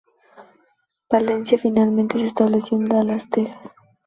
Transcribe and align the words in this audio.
Palencia 1.09 1.59
finalmente 1.59 2.17
se 2.17 2.25
estableció 2.25 2.75
en 2.75 2.85
Dallas, 2.85 3.29
Texas. 3.29 3.75